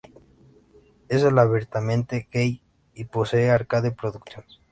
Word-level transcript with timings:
Él 1.09 1.17
es 1.19 1.23
abiertamente 1.25 2.27
gay 2.33 2.59
y 2.95 3.03
posee 3.03 3.51
Arcade 3.51 3.91
Productions. 3.91 4.59